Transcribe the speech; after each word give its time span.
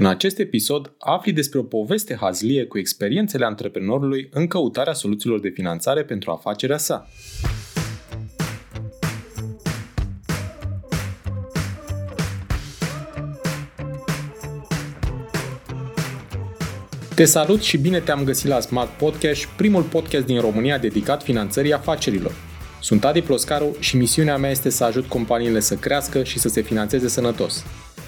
În 0.00 0.06
acest 0.06 0.38
episod 0.38 0.92
afli 0.98 1.32
despre 1.32 1.58
o 1.58 1.62
poveste 1.62 2.16
hazlie 2.20 2.64
cu 2.64 2.78
experiențele 2.78 3.44
antreprenorului 3.44 4.28
în 4.32 4.46
căutarea 4.46 4.92
soluțiilor 4.92 5.40
de 5.40 5.48
finanțare 5.48 6.04
pentru 6.04 6.30
afacerea 6.30 6.76
sa. 6.76 7.08
Te 17.14 17.24
salut 17.24 17.60
și 17.60 17.78
bine 17.78 18.00
te-am 18.00 18.24
găsit 18.24 18.48
la 18.48 18.60
Smart 18.60 18.90
Podcast, 18.90 19.46
primul 19.46 19.82
podcast 19.82 20.26
din 20.26 20.40
România 20.40 20.78
dedicat 20.78 21.22
finanțării 21.22 21.72
afacerilor. 21.72 22.32
Sunt 22.80 23.04
Adi 23.04 23.22
Ploscaru 23.22 23.76
și 23.78 23.96
misiunea 23.96 24.36
mea 24.36 24.50
este 24.50 24.68
să 24.70 24.84
ajut 24.84 25.06
companiile 25.06 25.60
să 25.60 25.74
crească 25.74 26.22
și 26.22 26.38
să 26.38 26.48
se 26.48 26.60
finanțeze 26.60 27.08
sănătos. 27.08 27.64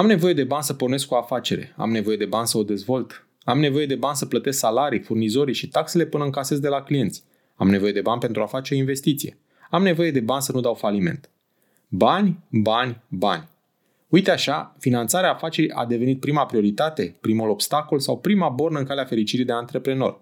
Am 0.00 0.06
nevoie 0.06 0.32
de 0.32 0.44
bani 0.44 0.62
să 0.62 0.74
pornesc 0.74 1.10
o 1.10 1.16
afacere, 1.16 1.74
am 1.76 1.90
nevoie 1.90 2.16
de 2.16 2.24
bani 2.24 2.46
să 2.46 2.58
o 2.58 2.62
dezvolt, 2.62 3.26
am 3.44 3.58
nevoie 3.58 3.86
de 3.86 3.94
bani 3.94 4.16
să 4.16 4.26
plătesc 4.26 4.58
salarii, 4.58 5.00
furnizorii 5.00 5.54
și 5.54 5.68
taxele 5.68 6.04
până 6.04 6.24
încasez 6.24 6.58
de 6.58 6.68
la 6.68 6.82
clienți. 6.82 7.24
Am 7.54 7.70
nevoie 7.70 7.92
de 7.92 8.00
bani 8.00 8.20
pentru 8.20 8.42
a 8.42 8.46
face 8.46 8.74
o 8.74 8.76
investiție. 8.76 9.38
Am 9.70 9.82
nevoie 9.82 10.10
de 10.10 10.20
bani 10.20 10.42
să 10.42 10.52
nu 10.52 10.60
dau 10.60 10.74
faliment. 10.74 11.30
Bani, 11.88 12.38
bani, 12.50 13.02
bani. 13.08 13.48
Uite 14.08 14.30
așa, 14.30 14.76
finanțarea 14.78 15.32
afacerii 15.32 15.70
a 15.70 15.86
devenit 15.86 16.20
prima 16.20 16.46
prioritate, 16.46 17.16
primul 17.20 17.48
obstacol 17.48 17.98
sau 17.98 18.18
prima 18.18 18.48
bornă 18.48 18.78
în 18.78 18.84
calea 18.84 19.04
fericirii 19.04 19.44
de 19.44 19.52
antreprenor. 19.52 20.20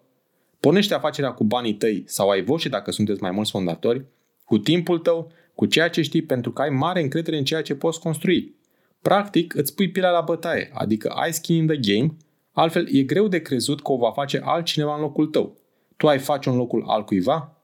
Pornește 0.61 0.95
afacerea 0.95 1.31
cu 1.31 1.45
banii 1.45 1.75
tăi 1.75 2.03
sau 2.07 2.29
ai 2.29 2.43
voce 2.43 2.69
dacă 2.69 2.91
sunteți 2.91 3.23
mai 3.23 3.31
mulți 3.31 3.51
fondatori, 3.51 4.05
cu 4.45 4.59
timpul 4.59 4.99
tău, 4.99 5.33
cu 5.55 5.67
ceea 5.67 5.89
ce 5.89 6.03
știi 6.03 6.23
pentru 6.23 6.53
că 6.53 6.63
ai 6.63 6.71
mare 6.71 7.03
încredere 7.03 7.39
în 7.39 7.45
ceea 7.45 7.63
ce 7.63 7.75
poți 7.75 8.01
construi. 8.01 8.57
Practic, 9.03 9.55
îți 9.55 9.75
pui 9.75 9.91
pilea 9.91 10.11
la 10.11 10.21
bătaie, 10.21 10.71
adică 10.73 11.09
ai 11.09 11.33
skin 11.33 11.57
in 11.57 11.67
the 11.67 11.77
game, 11.77 12.17
altfel 12.53 12.89
e 12.93 13.03
greu 13.03 13.29
de 13.29 13.43
crezut 13.43 13.83
că 13.83 13.93
o 13.93 13.97
va 13.97 14.11
face 14.11 14.41
altcineva 14.45 14.95
în 14.95 15.01
locul 15.01 15.27
tău. 15.27 15.57
Tu 15.97 16.09
ai 16.09 16.19
face 16.19 16.49
în 16.49 16.57
locul 16.57 16.85
altcuiva? 16.87 17.57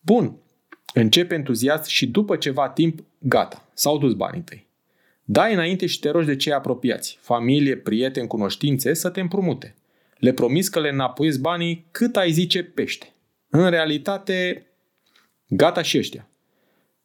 Bun, 0.00 0.36
începe 0.94 1.34
entuziast 1.34 1.86
și 1.86 2.06
după 2.06 2.36
ceva 2.36 2.68
timp, 2.68 3.04
gata, 3.18 3.68
s-au 3.74 3.98
dus 3.98 4.12
banii 4.12 4.42
tăi. 4.42 4.66
Dai 5.24 5.52
înainte 5.52 5.86
și 5.86 5.98
te 5.98 6.10
rogi 6.10 6.26
de 6.26 6.36
cei 6.36 6.52
apropiați, 6.52 7.18
familie, 7.20 7.76
prieteni, 7.76 8.26
cunoștințe, 8.26 8.94
să 8.94 9.10
te 9.10 9.20
împrumute. 9.20 9.74
Le 10.16 10.32
promis 10.32 10.68
că 10.68 10.80
le 10.80 10.88
înapoiezi 10.88 11.40
banii 11.40 11.86
cât 11.90 12.16
ai 12.16 12.30
zice 12.30 12.62
pește. 12.62 13.12
În 13.48 13.70
realitate, 13.70 14.66
gata 15.46 15.82
și 15.82 15.98
ăștia. 15.98 16.28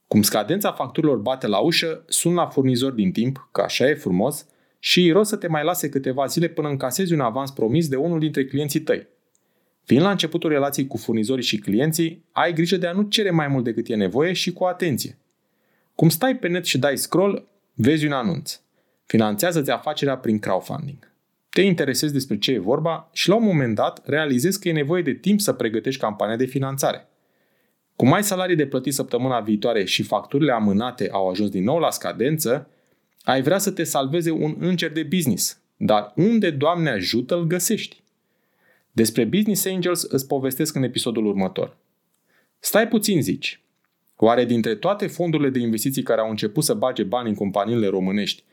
Cum 0.07 0.21
scadența 0.21 0.71
facturilor 0.71 1.17
bate 1.17 1.47
la 1.47 1.57
ușă, 1.57 2.03
sun 2.07 2.33
la 2.33 2.45
furnizor 2.45 2.91
din 2.91 3.11
timp, 3.11 3.49
că 3.51 3.61
așa 3.61 3.89
e 3.89 3.93
frumos, 3.93 4.45
și 4.79 5.01
îi 5.01 5.11
rog 5.11 5.25
să 5.25 5.35
te 5.35 5.47
mai 5.47 5.63
lase 5.63 5.89
câteva 5.89 6.25
zile 6.25 6.47
până 6.47 6.67
încasezi 6.67 7.13
un 7.13 7.19
avans 7.19 7.51
promis 7.51 7.87
de 7.87 7.95
unul 7.95 8.19
dintre 8.19 8.45
clienții 8.45 8.79
tăi. 8.79 9.07
Fiind 9.83 10.03
la 10.03 10.11
începutul 10.11 10.49
relației 10.49 10.87
cu 10.87 10.97
furnizorii 10.97 11.43
și 11.43 11.57
clienții, 11.57 12.25
ai 12.31 12.53
grijă 12.53 12.77
de 12.77 12.87
a 12.87 12.91
nu 12.91 13.01
cere 13.01 13.29
mai 13.29 13.47
mult 13.47 13.63
decât 13.63 13.89
e 13.89 13.95
nevoie 13.95 14.33
și 14.33 14.53
cu 14.53 14.63
atenție. 14.63 15.17
Cum 15.95 16.09
stai 16.09 16.35
pe 16.35 16.47
net 16.47 16.65
și 16.65 16.77
dai 16.77 16.97
scroll, 16.97 17.47
vezi 17.73 18.05
un 18.05 18.11
anunț. 18.11 18.59
Finanțează-ți 19.05 19.71
afacerea 19.71 20.17
prin 20.17 20.39
crowdfunding. 20.39 21.11
Te 21.49 21.61
interesezi 21.61 22.13
despre 22.13 22.37
ce 22.37 22.51
e 22.51 22.59
vorba 22.59 23.09
și 23.13 23.29
la 23.29 23.35
un 23.35 23.43
moment 23.43 23.75
dat 23.75 24.07
realizezi 24.07 24.59
că 24.59 24.69
e 24.69 24.71
nevoie 24.71 25.01
de 25.01 25.13
timp 25.13 25.39
să 25.39 25.53
pregătești 25.53 26.01
campania 26.01 26.35
de 26.35 26.45
finanțare. 26.45 27.07
Cum 27.97 28.13
ai 28.13 28.23
salarii 28.23 28.55
de 28.55 28.67
plătit 28.67 28.93
săptămâna 28.93 29.39
viitoare 29.39 29.83
și 29.83 30.03
facturile 30.03 30.51
amânate 30.51 31.09
au 31.11 31.29
ajuns 31.29 31.49
din 31.49 31.63
nou 31.63 31.77
la 31.77 31.91
scadență, 31.91 32.69
ai 33.23 33.41
vrea 33.41 33.57
să 33.57 33.71
te 33.71 33.83
salveze 33.83 34.31
un 34.31 34.55
înger 34.59 34.91
de 34.91 35.03
business, 35.03 35.59
dar 35.77 36.13
unde, 36.15 36.49
Doamne 36.49 36.89
ajută, 36.89 37.35
îl 37.35 37.43
găsești? 37.43 38.03
Despre 38.91 39.23
Business 39.23 39.65
Angels 39.65 40.03
îți 40.03 40.27
povestesc 40.27 40.75
în 40.75 40.83
episodul 40.83 41.25
următor. 41.25 41.77
Stai 42.59 42.87
puțin, 42.87 43.21
zici. 43.21 43.61
Oare 44.15 44.45
dintre 44.45 44.75
toate 44.75 45.07
fondurile 45.07 45.49
de 45.49 45.59
investiții 45.59 46.03
care 46.03 46.21
au 46.21 46.29
început 46.29 46.63
să 46.63 46.73
bage 46.73 47.03
bani 47.03 47.29
în 47.29 47.35
companiile 47.35 47.87
românești, 47.87 48.43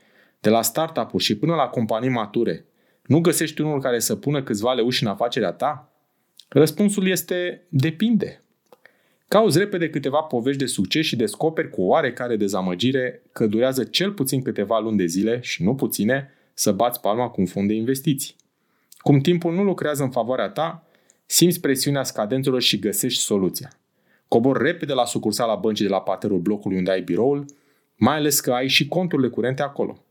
de 0.40 0.50
la 0.50 0.62
startup-uri 0.62 1.24
și 1.24 1.36
până 1.36 1.54
la 1.54 1.66
companii 1.66 2.08
mature, 2.08 2.64
nu 3.02 3.20
găsești 3.20 3.60
unul 3.60 3.80
care 3.80 3.98
să 3.98 4.16
pună 4.16 4.42
câțiva 4.42 4.72
leuși 4.72 5.02
în 5.02 5.08
afacerea 5.08 5.52
ta? 5.52 5.92
Răspunsul 6.48 7.08
este 7.08 7.66
depinde. 7.68 8.43
Cauzi 9.34 9.58
repede 9.58 9.90
câteva 9.90 10.20
povești 10.20 10.58
de 10.58 10.66
succes 10.66 11.04
și 11.04 11.16
descoperi 11.16 11.70
cu 11.70 11.82
oarecare 11.82 12.36
dezamăgire 12.36 13.22
că 13.32 13.46
durează 13.46 13.84
cel 13.84 14.12
puțin 14.12 14.42
câteva 14.42 14.78
luni 14.78 14.96
de 14.96 15.06
zile 15.06 15.40
și 15.42 15.62
nu 15.62 15.74
puține 15.74 16.30
să 16.52 16.72
bați 16.72 17.00
palma 17.00 17.28
cu 17.28 17.40
un 17.40 17.46
fond 17.46 17.68
de 17.68 17.74
investiții. 17.74 18.34
Cum 18.98 19.18
timpul 19.18 19.54
nu 19.54 19.62
lucrează 19.62 20.02
în 20.02 20.10
favoarea 20.10 20.48
ta, 20.48 20.86
simți 21.26 21.60
presiunea 21.60 22.02
scadențelor 22.02 22.62
și 22.62 22.78
găsești 22.78 23.22
soluția. 23.22 23.72
Cobor 24.28 24.56
repede 24.62 24.92
la 24.92 25.04
sucursala 25.04 25.54
băncii 25.54 25.84
de 25.84 25.90
la 25.90 26.00
parterul 26.00 26.38
blocului 26.38 26.76
unde 26.76 26.90
ai 26.90 27.02
biroul, 27.02 27.44
mai 27.96 28.16
ales 28.16 28.40
că 28.40 28.52
ai 28.52 28.68
și 28.68 28.88
conturile 28.88 29.28
curente 29.28 29.62
acolo. 29.62 30.04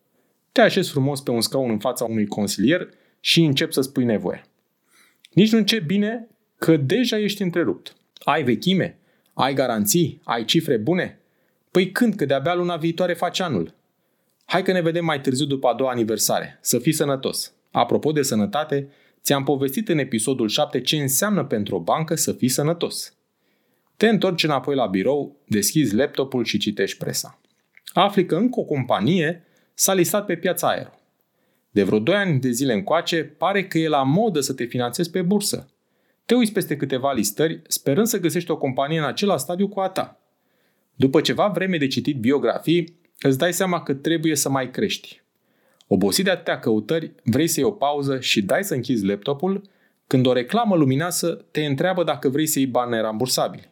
Te 0.51 0.61
așezi 0.61 0.89
frumos 0.89 1.21
pe 1.21 1.31
un 1.31 1.41
scaun 1.41 1.69
în 1.69 1.79
fața 1.79 2.05
unui 2.05 2.27
consilier 2.27 2.89
și 3.19 3.43
începi 3.43 3.73
să 3.73 3.81
spui 3.81 4.03
nevoie. 4.03 4.43
Nici 5.31 5.51
nu 5.51 5.57
începi 5.57 5.85
bine 5.85 6.27
că 6.57 6.77
deja 6.77 7.17
ești 7.17 7.41
întrerupt. 7.41 7.95
Ai 8.23 8.43
vechime, 8.43 8.97
ai 9.33 9.53
garanții? 9.53 10.21
Ai 10.23 10.45
cifre 10.45 10.77
bune? 10.77 11.19
Păi 11.71 11.91
când, 11.91 12.15
că 12.15 12.25
de-abia 12.25 12.55
luna 12.55 12.77
viitoare 12.77 13.13
faci 13.13 13.39
anul. 13.39 13.73
Hai 14.45 14.63
că 14.63 14.71
ne 14.71 14.81
vedem 14.81 15.05
mai 15.05 15.21
târziu 15.21 15.45
după 15.45 15.67
a 15.67 15.73
doua 15.73 15.91
aniversare. 15.91 16.57
Să 16.61 16.79
fii 16.79 16.93
sănătos. 16.93 17.53
Apropo 17.71 18.11
de 18.11 18.21
sănătate, 18.21 18.89
ți-am 19.21 19.43
povestit 19.43 19.89
în 19.89 19.97
episodul 19.97 20.47
7 20.47 20.81
ce 20.81 20.95
înseamnă 20.95 21.45
pentru 21.45 21.75
o 21.75 21.79
bancă 21.79 22.15
să 22.15 22.31
fii 22.31 22.49
sănătos. 22.49 23.13
Te 23.97 24.07
întorci 24.07 24.43
înapoi 24.43 24.75
la 24.75 24.85
birou, 24.85 25.35
deschizi 25.47 25.95
laptopul 25.95 26.43
și 26.43 26.57
citești 26.57 26.97
presa. 26.97 27.39
Afli 27.93 28.25
că 28.25 28.35
încă 28.35 28.59
o 28.59 28.63
companie 28.63 29.43
s-a 29.73 29.93
listat 29.93 30.25
pe 30.25 30.35
piața 30.35 30.67
aer. 30.67 30.91
De 31.71 31.83
vreo 31.83 31.99
2 31.99 32.15
ani 32.15 32.39
de 32.39 32.49
zile 32.49 32.73
încoace, 32.73 33.23
pare 33.23 33.67
că 33.67 33.77
e 33.77 33.87
la 33.87 34.03
modă 34.03 34.39
să 34.39 34.53
te 34.53 34.65
finanțezi 34.65 35.09
pe 35.09 35.21
bursă. 35.21 35.67
Te 36.25 36.35
uiți 36.35 36.51
peste 36.51 36.77
câteva 36.77 37.11
listări, 37.11 37.61
sperând 37.67 38.07
să 38.07 38.19
găsești 38.19 38.51
o 38.51 38.57
companie 38.57 38.97
în 38.97 39.05
același 39.05 39.43
stadiu 39.43 39.67
cu 39.67 39.79
a 39.79 39.89
ta. 39.89 40.19
După 40.95 41.21
ceva 41.21 41.47
vreme 41.47 41.77
de 41.77 41.87
citit 41.87 42.19
biografii, 42.19 42.99
îți 43.19 43.37
dai 43.37 43.53
seama 43.53 43.83
că 43.83 43.93
trebuie 43.93 44.35
să 44.35 44.49
mai 44.49 44.71
crești. 44.71 45.21
Obosit 45.87 46.23
de 46.25 46.31
atâtea 46.31 46.59
căutări, 46.59 47.11
vrei 47.23 47.47
să 47.47 47.59
iei 47.59 47.69
o 47.69 47.71
pauză 47.71 48.19
și 48.19 48.41
dai 48.41 48.63
să 48.63 48.73
închizi 48.73 49.05
laptopul, 49.05 49.61
când 50.07 50.25
o 50.25 50.33
reclamă 50.33 50.75
luminoasă 50.75 51.45
te 51.51 51.65
întreabă 51.65 52.03
dacă 52.03 52.29
vrei 52.29 52.45
să 52.47 52.59
iei 52.59 52.67
bani 52.67 52.91
nerambursabili. 52.91 53.69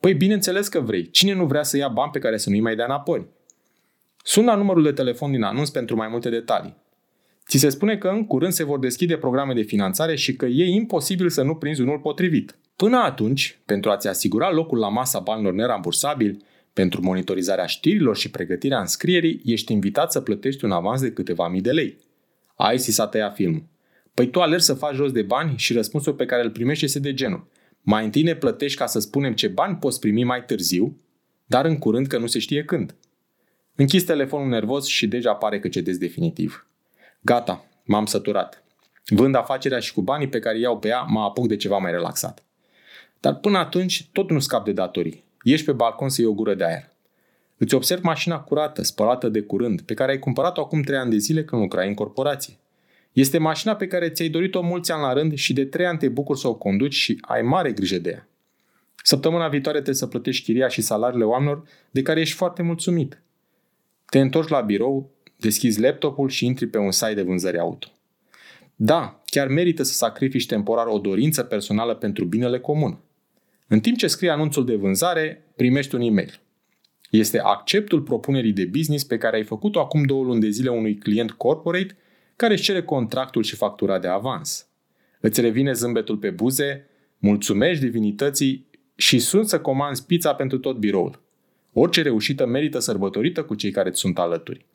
Păi 0.00 0.14
bineînțeles 0.14 0.68
că 0.68 0.80
vrei. 0.80 1.10
Cine 1.10 1.34
nu 1.34 1.46
vrea 1.46 1.62
să 1.62 1.76
ia 1.76 1.88
bani 1.88 2.10
pe 2.10 2.18
care 2.18 2.36
să 2.36 2.50
nu-i 2.50 2.60
mai 2.60 2.76
dea 2.76 2.84
înapoi? 2.84 3.26
Sună 4.22 4.50
la 4.50 4.56
numărul 4.56 4.82
de 4.82 4.92
telefon 4.92 5.30
din 5.30 5.42
anunț 5.42 5.68
pentru 5.68 5.96
mai 5.96 6.08
multe 6.08 6.28
detalii. 6.28 6.76
Ți 7.48 7.58
se 7.58 7.68
spune 7.68 7.96
că 7.96 8.08
în 8.08 8.26
curând 8.26 8.52
se 8.52 8.64
vor 8.64 8.78
deschide 8.78 9.16
programe 9.16 9.54
de 9.54 9.62
finanțare 9.62 10.14
și 10.16 10.36
că 10.36 10.46
e 10.46 10.64
imposibil 10.64 11.28
să 11.28 11.42
nu 11.42 11.54
prinzi 11.54 11.80
unul 11.80 11.98
potrivit. 11.98 12.58
Până 12.76 12.96
atunci, 12.96 13.58
pentru 13.66 13.90
a-ți 13.90 14.08
asigura 14.08 14.52
locul 14.52 14.78
la 14.78 14.88
masa 14.88 15.18
banilor 15.18 15.52
nerambursabili, 15.52 16.44
pentru 16.72 17.02
monitorizarea 17.02 17.66
știrilor 17.66 18.16
și 18.16 18.30
pregătirea 18.30 18.80
înscrierii, 18.80 19.40
ești 19.44 19.72
invitat 19.72 20.12
să 20.12 20.20
plătești 20.20 20.64
un 20.64 20.70
avans 20.70 21.00
de 21.00 21.12
câteva 21.12 21.48
mii 21.48 21.60
de 21.60 21.70
lei. 21.70 21.98
Ai 22.56 22.78
si 22.78 22.92
s-a 22.92 23.06
tăiat 23.06 23.34
film. 23.34 23.68
Păi 24.14 24.30
tu 24.30 24.40
alergi 24.40 24.64
să 24.64 24.74
faci 24.74 24.94
jos 24.94 25.12
de 25.12 25.22
bani 25.22 25.54
și 25.56 25.72
răspunsul 25.72 26.14
pe 26.14 26.26
care 26.26 26.42
îl 26.42 26.50
primești 26.50 26.84
este 26.84 26.98
de 26.98 27.14
genul. 27.14 27.48
Mai 27.80 28.04
întâi 28.04 28.22
ne 28.22 28.34
plătești 28.34 28.78
ca 28.78 28.86
să 28.86 28.98
spunem 28.98 29.34
ce 29.34 29.48
bani 29.48 29.76
poți 29.76 30.00
primi 30.00 30.24
mai 30.24 30.44
târziu, 30.44 31.00
dar 31.46 31.64
în 31.64 31.78
curând 31.78 32.06
că 32.06 32.18
nu 32.18 32.26
se 32.26 32.38
știe 32.38 32.64
când. 32.64 32.94
Închizi 33.74 34.04
telefonul 34.04 34.48
nervos 34.48 34.86
și 34.86 35.06
deja 35.06 35.34
pare 35.34 35.58
că 35.60 35.68
cedezi 35.68 35.98
definitiv. 35.98 36.66
Gata, 37.26 37.64
m-am 37.84 38.06
săturat. 38.06 38.64
Vând 39.06 39.34
afacerea 39.34 39.78
și 39.78 39.92
cu 39.92 40.02
banii 40.02 40.28
pe 40.28 40.38
care 40.38 40.58
iau 40.58 40.78
pe 40.78 40.88
ea, 40.88 41.00
mă 41.00 41.20
apuc 41.20 41.46
de 41.46 41.56
ceva 41.56 41.78
mai 41.78 41.90
relaxat. 41.90 42.42
Dar 43.20 43.34
până 43.34 43.58
atunci, 43.58 44.08
tot 44.12 44.30
nu 44.30 44.38
scap 44.38 44.64
de 44.64 44.72
datorii. 44.72 45.24
Ieși 45.42 45.64
pe 45.64 45.72
balcon 45.72 46.08
să 46.08 46.20
iei 46.20 46.30
o 46.30 46.34
gură 46.34 46.54
de 46.54 46.64
aer. 46.64 46.90
Îți 47.56 47.74
observ 47.74 48.02
mașina 48.02 48.40
curată, 48.40 48.82
spălată 48.82 49.28
de 49.28 49.40
curând, 49.40 49.80
pe 49.80 49.94
care 49.94 50.10
ai 50.10 50.18
cumpărat-o 50.18 50.60
acum 50.60 50.82
3 50.82 50.98
ani 50.98 51.10
de 51.10 51.16
zile 51.16 51.44
când 51.44 51.62
lucrai 51.62 51.88
în 51.88 51.94
corporație. 51.94 52.56
Este 53.12 53.38
mașina 53.38 53.76
pe 53.76 53.86
care 53.86 54.10
ți-ai 54.10 54.28
dorit-o 54.28 54.60
mulți 54.60 54.92
ani 54.92 55.02
la 55.02 55.12
rând 55.12 55.34
și 55.34 55.52
de 55.52 55.64
3 55.64 55.86
ani 55.86 55.98
te 55.98 56.08
bucuri 56.08 56.38
să 56.38 56.48
o 56.48 56.54
conduci 56.54 56.94
și 56.94 57.18
ai 57.20 57.42
mare 57.42 57.72
grijă 57.72 57.98
de 57.98 58.10
ea. 58.10 58.28
Săptămâna 59.02 59.48
viitoare 59.48 59.78
trebuie 59.78 59.98
să 59.98 60.06
plătești 60.06 60.44
chiria 60.44 60.68
și 60.68 60.80
salariile 60.80 61.24
oamenilor 61.24 61.64
de 61.90 62.02
care 62.02 62.20
ești 62.20 62.36
foarte 62.36 62.62
mulțumit. 62.62 63.22
Te 64.06 64.20
întorci 64.20 64.48
la 64.48 64.60
birou, 64.60 65.13
deschizi 65.44 65.80
laptopul 65.80 66.28
și 66.28 66.46
intri 66.46 66.66
pe 66.66 66.78
un 66.78 66.90
site 66.90 67.14
de 67.14 67.22
vânzări 67.22 67.58
auto. 67.58 67.88
Da, 68.76 69.22
chiar 69.24 69.48
merită 69.48 69.82
să 69.82 69.92
sacrifici 69.92 70.46
temporar 70.46 70.86
o 70.86 70.98
dorință 70.98 71.42
personală 71.42 71.94
pentru 71.94 72.24
binele 72.24 72.58
comun. 72.60 72.98
În 73.68 73.80
timp 73.80 73.96
ce 73.96 74.06
scrii 74.06 74.28
anunțul 74.28 74.64
de 74.64 74.74
vânzare, 74.74 75.44
primești 75.56 75.94
un 75.94 76.00
e-mail. 76.00 76.40
Este 77.10 77.40
acceptul 77.40 78.00
propunerii 78.02 78.52
de 78.52 78.64
business 78.64 79.04
pe 79.04 79.18
care 79.18 79.36
ai 79.36 79.44
făcut-o 79.44 79.80
acum 79.80 80.02
două 80.02 80.24
luni 80.24 80.40
de 80.40 80.48
zile 80.48 80.70
unui 80.70 80.94
client 80.94 81.30
corporate 81.30 81.96
care 82.36 82.52
își 82.52 82.62
cere 82.62 82.82
contractul 82.82 83.42
și 83.42 83.56
factura 83.56 83.98
de 83.98 84.08
avans. 84.08 84.68
Îți 85.20 85.40
revine 85.40 85.72
zâmbetul 85.72 86.16
pe 86.16 86.30
buze, 86.30 86.86
mulțumești 87.18 87.84
divinității 87.84 88.66
și 88.94 89.18
sunt 89.18 89.48
să 89.48 89.60
comanzi 89.60 90.06
pizza 90.06 90.34
pentru 90.34 90.58
tot 90.58 90.76
biroul. 90.76 91.22
Orice 91.72 92.02
reușită 92.02 92.46
merită 92.46 92.78
sărbătorită 92.78 93.42
cu 93.42 93.54
cei 93.54 93.70
care 93.70 93.88
îți 93.88 93.98
sunt 94.00 94.18
alături. 94.18 94.66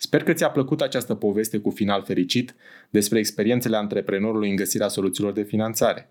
Sper 0.00 0.22
că 0.22 0.32
ți-a 0.32 0.50
plăcut 0.50 0.80
această 0.80 1.14
poveste 1.14 1.58
cu 1.58 1.70
final 1.70 2.02
fericit 2.02 2.54
despre 2.90 3.18
experiențele 3.18 3.76
antreprenorului 3.76 4.50
în 4.50 4.56
găsirea 4.56 4.88
soluțiilor 4.88 5.32
de 5.32 5.42
finanțare. 5.42 6.10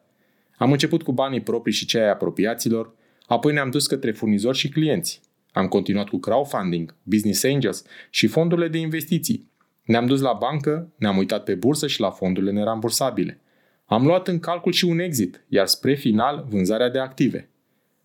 Am 0.57 0.71
început 0.71 1.03
cu 1.03 1.11
banii 1.11 1.41
proprii 1.41 1.73
și 1.73 1.85
cei 1.85 2.01
ai 2.01 2.09
apropiaților, 2.09 2.93
apoi 3.27 3.53
ne-am 3.53 3.69
dus 3.69 3.87
către 3.87 4.11
furnizori 4.11 4.57
și 4.57 4.69
clienți. 4.69 5.21
Am 5.51 5.67
continuat 5.67 6.07
cu 6.07 6.17
crowdfunding, 6.17 6.95
business 7.03 7.43
angels 7.43 7.83
și 8.09 8.27
fondurile 8.27 8.67
de 8.67 8.77
investiții. 8.77 9.51
Ne-am 9.83 10.05
dus 10.05 10.21
la 10.21 10.33
bancă, 10.33 10.93
ne-am 10.95 11.17
uitat 11.17 11.43
pe 11.43 11.55
bursă 11.55 11.87
și 11.87 11.99
la 11.99 12.09
fondurile 12.09 12.51
nerambursabile. 12.51 13.41
Am 13.85 14.05
luat 14.05 14.27
în 14.27 14.39
calcul 14.39 14.71
și 14.71 14.85
un 14.85 14.99
exit, 14.99 15.45
iar 15.47 15.67
spre 15.67 15.93
final 15.93 16.45
vânzarea 16.49 16.89
de 16.89 16.99
active. 16.99 17.49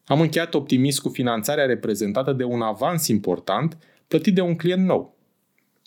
Am 0.04 0.20
încheiat 0.20 0.54
optimist 0.54 1.00
cu 1.00 1.08
finanțarea 1.08 1.64
reprezentată 1.64 2.32
de 2.32 2.44
un 2.44 2.60
avans 2.60 3.08
important 3.08 3.78
plătit 4.08 4.34
de 4.34 4.40
un 4.40 4.56
client 4.56 4.86
nou. 4.86 5.16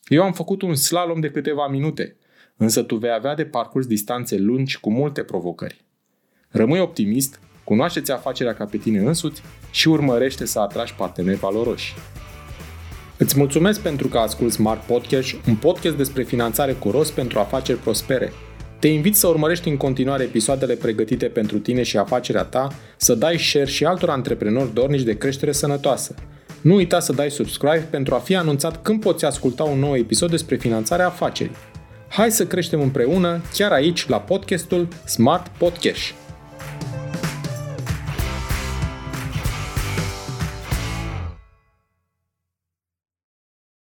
Eu 0.08 0.24
am 0.24 0.34
făcut 0.34 0.62
un 0.62 0.76
slalom 0.76 1.20
de 1.20 1.30
câteva 1.30 1.68
minute, 1.68 2.16
însă 2.58 2.82
tu 2.82 2.96
vei 2.96 3.12
avea 3.12 3.36
de 3.36 3.46
parcurs 3.46 3.86
distanțe 3.86 4.38
lungi 4.38 4.80
cu 4.80 4.92
multe 4.92 5.24
provocări. 5.24 5.86
Rămâi 6.50 6.80
optimist, 6.80 7.40
cunoaște-ți 7.64 8.12
afacerea 8.12 8.54
ca 8.54 8.66
pe 8.66 8.78
tine 8.78 9.00
însuți 9.00 9.42
și 9.72 9.88
urmărește 9.88 10.46
să 10.46 10.60
atragi 10.60 10.96
parteneri 10.96 11.38
valoroși. 11.38 11.94
Îți 13.18 13.38
mulțumesc 13.38 13.82
pentru 13.82 14.08
că 14.08 14.18
asculti 14.18 14.54
Smart 14.54 14.86
Podcast, 14.86 15.34
un 15.48 15.56
podcast 15.56 15.96
despre 15.96 16.24
finanțare 16.24 16.74
cu 16.74 16.90
rost 16.90 17.14
pentru 17.14 17.40
afaceri 17.40 17.80
prospere. 17.80 18.32
Te 18.80 18.88
invit 18.88 19.16
să 19.16 19.28
urmărești 19.28 19.70
în 19.70 19.78
continuare 19.78 20.24
episoadele 20.24 20.76
pregătite 20.76 21.26
pentru 21.26 21.60
tine 21.60 21.84
și 21.84 21.98
afacerea 21.98 22.44
ta, 22.44 22.68
să 22.98 23.16
dai 23.16 23.38
share 23.38 23.66
și 23.66 23.86
altor 23.86 24.10
antreprenori 24.10 24.74
dornici 24.74 25.04
de 25.04 25.18
creștere 25.18 25.52
sănătoasă. 25.52 26.16
Nu 26.66 26.76
uita 26.76 27.00
să 27.00 27.14
dai 27.14 27.32
subscribe 27.32 27.88
pentru 27.90 28.16
a 28.16 28.18
fi 28.18 28.36
anunțat 28.36 28.82
când 28.82 29.02
poți 29.02 29.26
asculta 29.26 29.64
un 29.64 29.80
nou 29.80 29.96
episod 29.96 30.30
despre 30.30 30.56
finanțarea 30.56 31.06
afacerii. 31.06 31.56
Hai 32.10 32.32
să 32.32 32.46
creștem 32.46 32.82
împreună, 32.82 33.42
chiar 33.54 33.72
aici, 33.72 34.08
la 34.08 34.20
podcastul 34.20 34.88
Smart 35.06 35.48
Podcast. 35.48 36.25